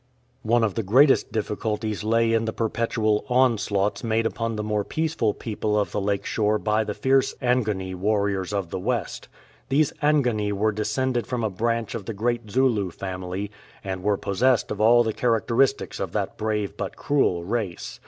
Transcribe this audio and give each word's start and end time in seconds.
One 0.41 0.63
of 0.63 0.73
the 0.73 0.81
greatest 0.81 1.31
difficulties 1.31 2.03
lay 2.03 2.33
in 2.33 2.45
the 2.45 2.53
perpetual 2.53 3.23
onslaughts 3.29 4.03
made 4.03 4.25
upon 4.25 4.55
the 4.55 4.63
more 4.63 4.83
peaceful 4.83 5.31
people 5.31 5.79
of 5.79 5.91
the 5.91 6.01
lake 6.01 6.25
shore 6.25 6.57
by 6.57 6.83
the 6.83 6.95
fierce 6.95 7.35
Angoni 7.39 7.93
warriors 7.93 8.51
of 8.51 8.71
the 8.71 8.79
west. 8.79 9.27
These 9.69 9.93
Angoni 10.01 10.53
were 10.53 10.71
descended 10.71 11.27
from 11.27 11.43
a 11.43 11.51
branch 11.51 11.93
of 11.93 12.05
the 12.05 12.15
great 12.15 12.49
Zulu 12.49 12.89
family, 12.89 13.51
and 13.83 14.01
were 14.01 14.17
possessed 14.17 14.71
of 14.71 14.81
all 14.81 15.03
the 15.03 15.13
characteristics 15.13 15.99
of 15.99 16.13
that 16.13 16.35
brave 16.35 16.75
but 16.77 16.95
cruel 16.95 17.43
race. 17.43 17.99